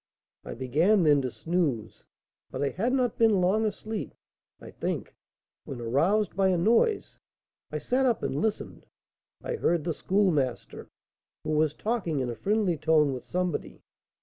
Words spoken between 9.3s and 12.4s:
I heard the Schoolmaster, who was talking in a